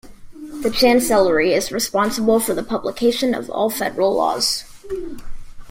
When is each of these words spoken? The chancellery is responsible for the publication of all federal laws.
The 0.63 0.71
chancellery 0.71 1.53
is 1.53 1.71
responsible 1.71 2.39
for 2.39 2.55
the 2.55 2.63
publication 2.63 3.35
of 3.35 3.51
all 3.51 3.69
federal 3.69 4.15
laws. 4.15 4.63